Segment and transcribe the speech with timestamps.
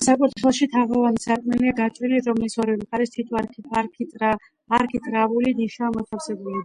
[0.00, 3.42] საკურთხეველში თაღოვანი სარკმელია გაჭრილი, რომლის ორივე მხარეს თითო
[4.78, 6.64] არქიტრავული ნიშაა მოთავსებული.